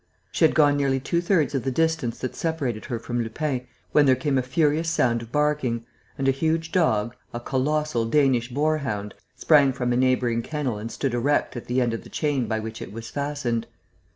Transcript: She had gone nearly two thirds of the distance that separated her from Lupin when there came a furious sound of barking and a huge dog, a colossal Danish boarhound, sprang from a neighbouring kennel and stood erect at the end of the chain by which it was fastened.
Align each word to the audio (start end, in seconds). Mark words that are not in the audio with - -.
She 0.31 0.43
had 0.45 0.55
gone 0.55 0.77
nearly 0.77 0.99
two 0.99 1.21
thirds 1.21 1.53
of 1.53 1.61
the 1.63 1.69
distance 1.69 2.17
that 2.17 2.35
separated 2.35 2.85
her 2.85 2.97
from 2.97 3.21
Lupin 3.21 3.67
when 3.91 4.07
there 4.07 4.15
came 4.15 4.39
a 4.39 4.41
furious 4.41 4.89
sound 4.89 5.21
of 5.21 5.31
barking 5.31 5.85
and 6.17 6.27
a 6.27 6.31
huge 6.31 6.71
dog, 6.71 7.15
a 7.35 7.39
colossal 7.39 8.05
Danish 8.05 8.49
boarhound, 8.49 9.13
sprang 9.35 9.71
from 9.71 9.93
a 9.93 9.95
neighbouring 9.95 10.41
kennel 10.41 10.79
and 10.79 10.91
stood 10.91 11.13
erect 11.13 11.55
at 11.55 11.65
the 11.67 11.81
end 11.81 11.93
of 11.93 12.01
the 12.03 12.09
chain 12.09 12.47
by 12.47 12.57
which 12.59 12.81
it 12.81 12.91
was 12.91 13.11
fastened. 13.11 13.67